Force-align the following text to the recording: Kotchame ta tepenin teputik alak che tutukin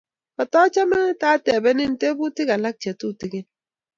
Kotchame 0.35 0.99
ta 1.21 1.29
tepenin 1.45 1.93
teputik 2.01 2.49
alak 2.55 2.75
che 2.81 2.91
tutukin 2.99 3.45